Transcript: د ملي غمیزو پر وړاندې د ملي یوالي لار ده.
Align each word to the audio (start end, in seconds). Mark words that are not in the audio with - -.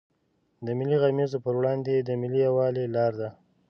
د 0.65 0.67
ملي 0.77 0.97
غمیزو 1.03 1.37
پر 1.45 1.53
وړاندې 1.59 1.93
د 1.97 2.09
ملي 2.21 2.39
یوالي 2.47 2.85
لار 2.95 3.13
ده. 3.21 3.29